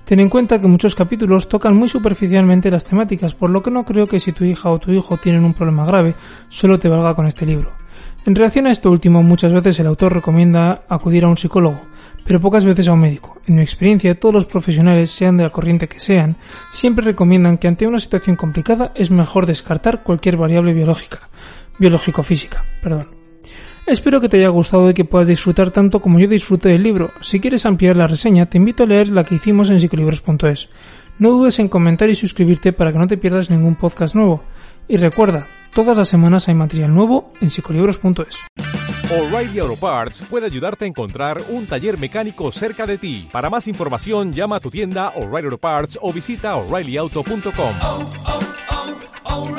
Ten 0.05 0.19
en 0.21 0.29
cuenta 0.29 0.59
que 0.59 0.67
muchos 0.67 0.95
capítulos 0.95 1.49
tocan 1.49 1.75
muy 1.75 1.87
superficialmente 1.87 2.71
las 2.71 2.85
temáticas, 2.85 3.35
por 3.35 3.51
lo 3.51 3.61
que 3.61 3.69
no 3.69 3.85
creo 3.85 4.07
que 4.07 4.19
si 4.19 4.31
tu 4.31 4.43
hija 4.43 4.71
o 4.71 4.79
tu 4.79 4.91
hijo 4.91 5.17
tienen 5.17 5.45
un 5.45 5.53
problema 5.53 5.85
grave, 5.85 6.15
solo 6.47 6.79
te 6.79 6.89
valga 6.89 7.13
con 7.13 7.27
este 7.27 7.45
libro. 7.45 7.84
En 8.25 8.33
relación 8.33 8.65
a 8.65 8.71
esto 8.71 8.89
último, 8.89 9.21
muchas 9.21 9.53
veces 9.53 9.79
el 9.79 9.85
autor 9.85 10.13
recomienda 10.13 10.83
acudir 10.89 11.25
a 11.25 11.27
un 11.27 11.37
psicólogo, 11.37 11.79
pero 12.25 12.39
pocas 12.39 12.65
veces 12.65 12.87
a 12.87 12.93
un 12.93 13.01
médico. 13.01 13.37
En 13.45 13.55
mi 13.55 13.61
experiencia, 13.61 14.19
todos 14.19 14.33
los 14.33 14.47
profesionales, 14.47 15.11
sean 15.11 15.37
de 15.37 15.43
la 15.43 15.51
corriente 15.51 15.87
que 15.87 15.99
sean, 15.99 16.35
siempre 16.71 17.05
recomiendan 17.05 17.59
que 17.59 17.67
ante 17.67 17.85
una 17.85 17.99
situación 17.99 18.35
complicada 18.35 18.91
es 18.95 19.11
mejor 19.11 19.45
descartar 19.45 20.01
cualquier 20.01 20.37
variable 20.37 20.73
biológica, 20.73 21.29
biológico-física, 21.77 22.65
perdón. 22.81 23.09
Espero 23.85 24.19
que 24.19 24.29
te 24.29 24.37
haya 24.37 24.49
gustado 24.49 24.89
y 24.89 24.95
que 24.95 25.05
puedas 25.05 25.27
disfrutar 25.27 25.69
tanto 25.69 25.99
como 25.99 26.19
yo 26.19 26.27
disfruté 26.27 26.69
del 26.69 26.81
libro. 26.81 27.11
Si 27.21 27.39
quieres 27.39 27.67
ampliar 27.67 27.95
la 27.95 28.07
reseña, 28.07 28.47
te 28.47 28.57
invito 28.57 28.81
a 28.81 28.87
leer 28.87 29.09
la 29.09 29.23
que 29.23 29.35
hicimos 29.35 29.69
en 29.69 29.79
psicolibros.es. 29.79 30.69
No 31.19 31.29
dudes 31.29 31.59
en 31.59 31.69
comentar 31.69 32.09
y 32.09 32.15
suscribirte 32.15 32.73
para 32.73 32.91
que 32.91 32.97
no 32.97 33.05
te 33.05 33.17
pierdas 33.17 33.51
ningún 33.51 33.75
podcast 33.75 34.15
nuevo. 34.15 34.41
Y 34.87 34.97
recuerda, 34.97 35.47
todas 35.73 35.97
las 35.97 36.07
semanas 36.07 36.47
hay 36.47 36.55
material 36.55 36.93
nuevo 36.93 37.31
en 37.41 37.49
psicolibros.es. 37.49 38.35
O'Reilly 39.11 39.59
Auto 39.59 39.75
Parts 39.75 40.23
puede 40.29 40.47
ayudarte 40.47 40.85
a 40.85 40.87
encontrar 40.87 41.41
un 41.49 41.67
taller 41.67 41.99
mecánico 41.99 42.51
cerca 42.51 42.85
de 42.85 42.97
ti. 42.97 43.29
Para 43.31 43.49
más 43.49 43.67
información, 43.67 44.33
llama 44.33 44.57
a 44.57 44.59
tu 44.59 44.71
tienda 44.71 45.09
O'Reilly 45.15 45.45
Auto 45.45 45.57
Parts 45.57 45.99
o 46.01 46.11
visita 46.11 46.55
oreillyauto.com. 46.55 47.75
Oh, 47.81 48.11
oh, 48.27 48.39
oh, 48.69 49.55